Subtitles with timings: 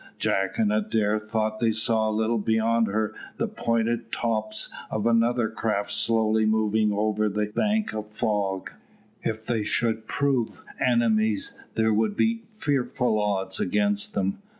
[0.17, 5.47] Jack and Adair thought they saw a little beyond her the pointed tops of another
[5.47, 8.71] craft slowly moving over the bank of fog.
[9.21, 14.39] If they should both prove enemies there would be fearful odds against them.